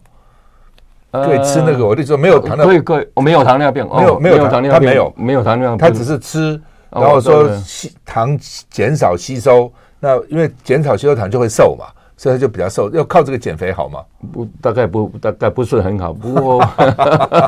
[1.12, 5.12] 可以吃那个，我就说没有糖尿病，可以可以，我没有糖尿病，没有没有糖尿病，他没有。
[5.16, 8.38] 没有糖尿病，他只是吃，然后说吸糖
[8.70, 11.86] 减少吸收，那因为减少吸收糖就会瘦嘛，
[12.16, 14.04] 所以他就比较瘦，要靠这个减肥好吗？
[14.32, 16.64] 不，大概不大概不是很好，不过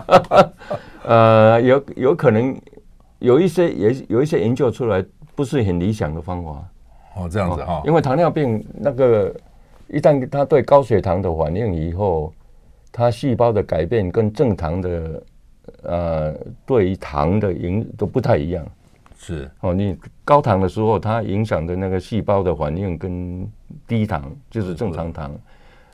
[1.07, 2.57] 呃有有可能
[3.21, 5.05] 有一些也有一些研究出来
[5.37, 6.51] 不是很理想的方法。
[7.15, 9.33] 哦，这样子哈，因为糖尿病那个
[9.87, 12.33] 一旦他对高血糖的反应以后。
[12.93, 15.23] 它细胞的改变跟正常的，
[15.83, 16.37] 呃，
[16.67, 18.65] 对于糖的影都不太一样。
[19.17, 23.49] 是哦，你高糖的时候，它影响的那个细胞的反应跟
[23.87, 25.33] 低糖就是正常糖。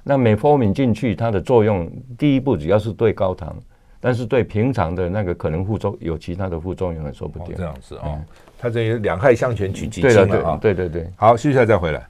[0.03, 3.55] 那美福敏进去，它的作用第一步主要是对高糖，
[4.01, 7.55] 但是对平常的那个可能副作有其他的副作用也说不定。
[7.55, 8.19] 这样子啊，
[8.59, 10.59] 它这里两害相权取其轻了啊。
[10.59, 12.09] 对对对，好，休息一下再回来。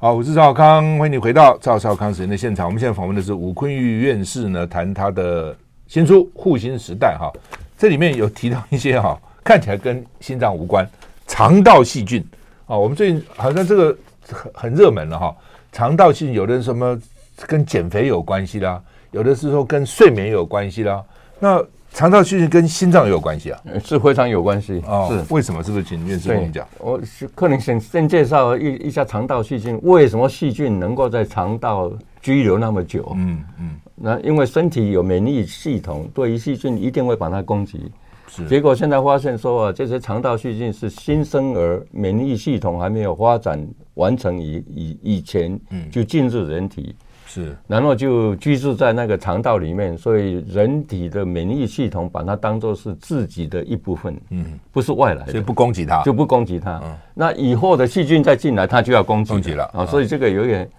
[0.00, 2.64] 好，我是赵康，欢迎你回到赵少康时间的现场。
[2.64, 5.54] 我们现在访问的是吴昆玉院士呢，谈他的
[5.86, 7.30] 新书《护心时代》哈，
[7.76, 10.88] 这里面有提到一些哈，看起来跟心脏无关，
[11.26, 12.26] 肠道细菌
[12.66, 12.74] 啊。
[12.74, 13.94] 我们最近好像这个
[14.32, 15.36] 很很热门了哈，
[15.70, 16.98] 肠道细菌有的什么
[17.46, 21.04] 跟减肥有关系啦，有的是说跟睡眠有关系啦，
[21.38, 21.62] 那。
[21.94, 25.08] 肠道细菌跟心脏有关系啊，是非常有关系哦。
[25.08, 25.62] 是为什么？
[25.62, 26.66] 是不是请院士跟我们讲？
[26.80, 33.12] 我是可能先先介绍一一下肠道细菌，为什么细菌能够在肠道居留那么久？
[33.14, 37.92] 嗯嗯，那因为身体有免疫系统，对于细菌一定会把它攻击。
[38.26, 43.64] 是，结果现在发现说啊，这些肠道细菌是新生儿免疫系统还没有发展
[43.94, 46.92] 完成以以以前，嗯，就进入人体。
[47.34, 56.80] 是，然后就居住在那个肠道里面，所以人体的免疫系统把它当做是自己的一部分，嗯，不是外来的，所以不攻击它，就不攻击它。
[56.84, 59.84] 嗯，那以后的细菌再进来，它就要攻击，攻击了啊。
[59.84, 60.70] 所以这个有点。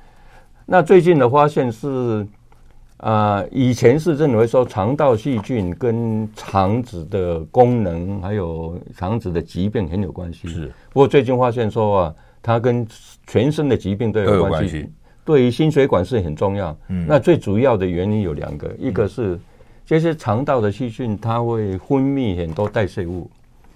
[0.65, 2.25] 那最近的发现是，
[2.97, 10.67] 啊，以前是认为说肠道细菌跟肠子的功能还有肠子的疾病很有关系，是。
[10.93, 12.87] 不过最近发现说啊，它跟
[13.27, 14.87] 全身的疾病都有关系。
[15.25, 19.37] 对于心血管是很重要，嗯，那最主要的原因有两个，一个是
[19.83, 23.27] 这些肠道的细菌，它会分泌很多代谢物，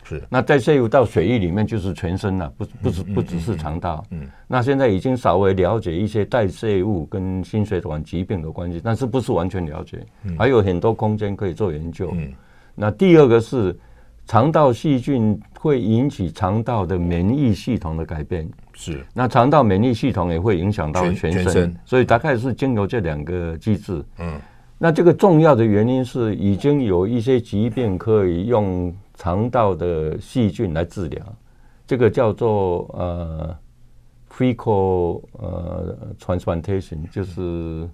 [0.03, 10.05] 是，那代谢物到血液里面就是全身了，不不只不只是肠道，嗯，那现在已经稍微了解一些代谢物跟心血管疾病的关系，但是不是完全了解，
[10.37, 12.31] 还有很多空间可以做研究，嗯，
[12.75, 13.75] 那第二个是
[14.27, 18.47] 肠道细菌会引起肠道的免疫系统的改变。
[18.81, 24.01] 是，那肠道免疫系统也会影响到全身，所以大概是经由这两个机制。
[24.19, 24.39] 嗯，
[24.77, 31.21] 那这个重要的原因是，已经有一些疾病可以用肠道的细菌来治疗，
[31.85, 33.53] 这个叫做呃
[34.31, 37.85] ，fecal 呃 transplantation，就是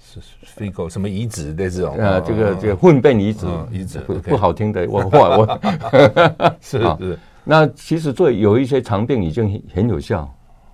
[0.00, 0.20] 是
[0.56, 5.60] fecal 什么移植的这种啊，这个这个粪便移植，移植不不好听的，我我我。
[6.60, 7.18] 是 是。
[7.50, 10.30] 那其实做有一些肠病已经很有效，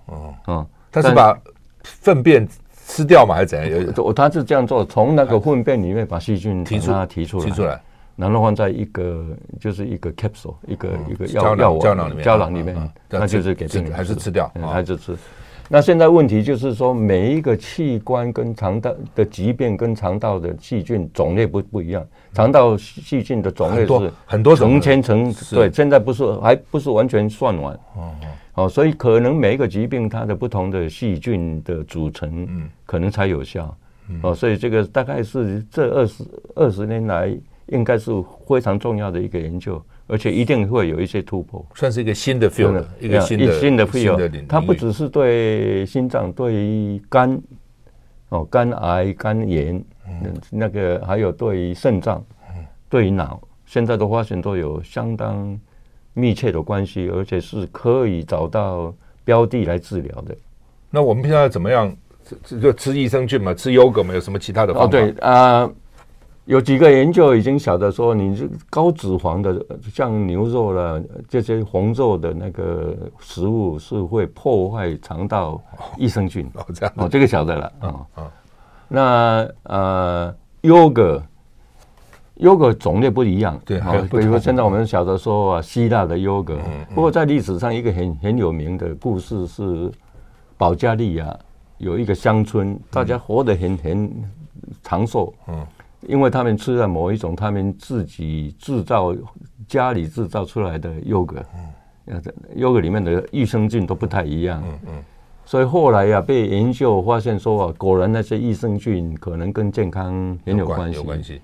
[0.06, 1.38] 哦，嗯，他是把
[1.84, 2.48] 粪便
[2.84, 3.36] 吃掉嘛？
[3.36, 3.94] 还是怎样？
[3.96, 7.80] 有，他是这样做，从那个粪便里面把细菌提出，提出来，提出来，
[8.16, 9.24] 然后放在一个
[9.60, 15.16] 就是一个 capsule，一个一个药药胶囊里面，胶囊里面，那就是给病人还是吃掉，还是吃。
[15.68, 27.74] 那现在问题就是说，每一个器官跟肠道的疾病跟肠道的细菌种类不不一样，肠道细菌的种类是很多成千成对，现在不是还不是完全算完。
[27.96, 28.14] 哦
[28.54, 33.76] 哦，所以可能每一个疾病它的不同的细菌的组成，嗯，可能才有效。
[34.22, 37.34] 哦，所以这个大概是这二十二十年来
[37.66, 38.10] 应该是
[38.46, 39.82] 非常重要的一个研究。
[40.06, 44.46] 而且一定会有一些突破，算是一个新的 field，一个新的新的 field。
[44.46, 47.40] 它不只是对心脏、对肝，
[48.28, 52.22] 哦，肝癌、肝炎，嗯那个还有对于肾脏，
[52.90, 55.58] 对于脑，现在的发现都有相当
[56.12, 58.94] 密切的关系，而且是可以找到
[59.24, 60.36] 标的来治疗的。
[60.90, 61.90] 那我们平常要怎么样？
[62.44, 64.86] 就就吃益生菌嘛，吃优格嘛有什么其他的方法？
[64.86, 65.70] 哦，对啊。
[66.46, 75.58] 有几个研究已经晓得说，你这高脂肪的，像牛肉了这些红肉的那个食物是会破坏肠道
[75.96, 76.46] 益生菌。
[76.54, 78.06] 哦，这样哦，这个晓得了啊。
[78.14, 78.32] 啊，
[78.88, 81.22] 那呃，，yogurt
[82.36, 83.58] yogurt 种类不一样。
[83.64, 83.80] 对，
[84.10, 86.58] 比如说现在我们晓得说啊，希腊的优格。
[86.94, 89.90] 不过在历史上一个很很有名的故事是，
[90.58, 91.34] 保加利亚
[91.78, 94.30] 有一个乡村，大家活得很很。
[94.82, 95.32] 长寿。
[95.48, 95.66] 嗯，
[96.06, 99.14] 因为他们吃了某一种他们自己制造
[99.66, 101.42] 家里制造出来的优格，
[102.06, 102.22] 嗯，
[102.56, 104.62] 优格里面的益生菌都不太一样。
[104.66, 105.04] 嗯嗯，
[105.44, 110.96] 所以后来呀、啊，被研究发现说啊，果然那些益生菌可能跟健康很有关系。
[110.96, 111.40] 有关系。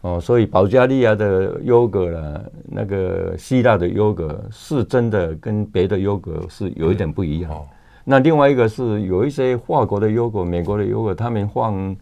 [0.00, 7.52] 哦，所以保加利亚的优格啦，那个希腊的优格是真的跟别的优格是有一点不一样。
[7.52, 7.66] 哦、
[8.04, 11.96] 那另外一个是有一些法国的优格、美国的优格，他们放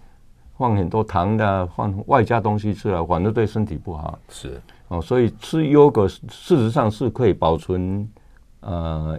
[0.59, 4.19] 放很多糖的，放外加东西吃了，反正对身体不好。
[4.29, 8.09] 是哦，所以吃优格事实上是可以保存
[8.61, 9.19] 呃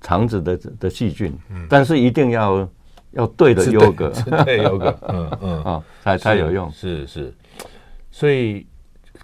[0.00, 2.68] 肠子的的细菌，嗯、但是一定要
[3.12, 4.12] 要对的优格，
[4.44, 6.70] 对优格， 嗯嗯啊，才才有用。
[6.70, 7.34] 是是。
[8.10, 8.66] 所以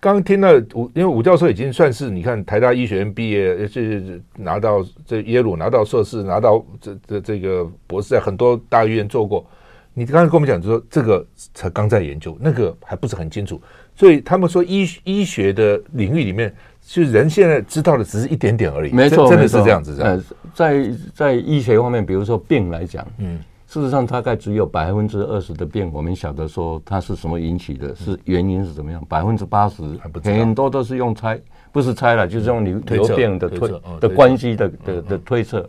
[0.01, 9.47] 刚刚听到吴，因为吴教授已经算是你看台大医学院毕业，是拿到这耶鲁拿到硕士，拿到这这这个博士，在很多大医院做过。
[9.95, 13.61] 你刚才跟我们讲，就说这个才刚在研究，那个还不是很清楚。
[13.95, 18.93] 所以他们说医医学的领域里面，就是人现在知道的只是一点点而已。
[18.93, 20.01] 没错，真的是这样子。
[20.01, 20.23] 呃，
[20.55, 23.39] 在在医学方面，比如说病来讲，嗯。
[23.69, 29.03] 事实上，大概只有百分之二十的病，我们晓得说它是什么引起的，是原因是怎么样。
[29.09, 29.83] 百分之八十
[30.23, 31.41] 很多都是用猜，
[31.73, 35.69] 不是猜了，就是用流流变的推的关系的的的推测。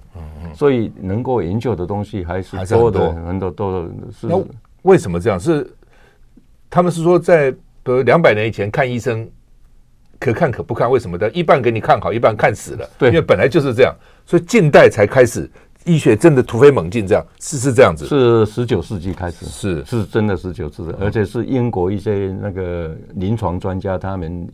[0.53, 4.27] 所以能够研究的东西还是多的，很多都是。
[4.27, 4.39] 那
[4.83, 5.39] 为什么这样？
[5.39, 5.67] 是
[6.69, 9.27] 他们是说，在比如两百年以前看医生
[10.19, 11.27] 可看可不看，为什么的？
[11.31, 12.87] 一半给你看好，一半看死了。
[12.99, 13.95] 对，因为本来就是这样，
[14.25, 15.49] 所以近代才开始。
[15.85, 24.47] 医学真的突飞猛进，这样是是这样子，是十九世纪开始，是是真的十九世纪，而且是英国一些那个临床专家，他们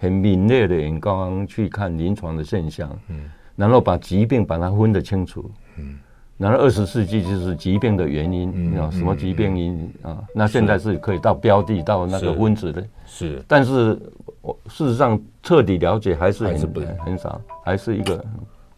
[0.00, 5.96] 很敏锐的眼光去看临床的现象，嗯，然后把疾病把它分得清楚，嗯，
[6.36, 10.24] 然后二十世纪就是疾病的原因，嗯，啊，什么疾病因啊？
[10.34, 13.96] 那现在是可以到标的到那个分子的，是，但是
[14.40, 18.24] 我事实上彻底了解还是很很少，还是一个，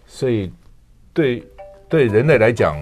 [0.07, 0.53] 所以
[1.15, 1.43] 对。
[1.89, 2.75] 对人类来讲，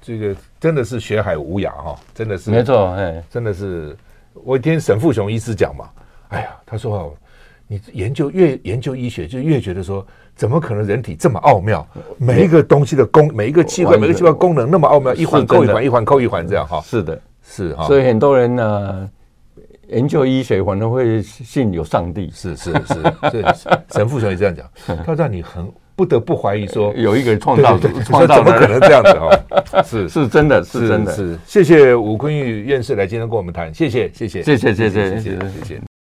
[0.00, 3.94] 这个真的是学海无涯哈，真的是没错，哎，真的是。
[4.32, 5.90] 我听沈富雄医师讲嘛，
[6.28, 7.12] 哎呀，他说哦，
[7.68, 10.04] 你研究越研究医学，就越觉得说，
[10.34, 11.86] 怎么可能人体这么奥妙？
[12.16, 16.80] 每一个东西的功，每一个器官，每个器官功能那么奥妙，一环扣一环，一环扣一环，这样哈。
[16.82, 17.86] 是的，是哈。
[17.86, 19.10] 所以很多人呢，
[19.88, 22.30] 研究医学反而会信有上帝。
[22.34, 23.44] 是是是，所以
[23.92, 24.66] 沈富雄也这样讲，
[25.04, 25.70] 他让你很。
[25.98, 29.82] 不得不怀疑说有一个人创造的，创造怎么可能这样子哦？
[29.82, 31.12] 是是真的，是真的。
[31.12, 35.88] 是谢谢吴坤玉院士来今天跟我们谈，谢谢谢谢谢谢谢谢谢谢谢谢。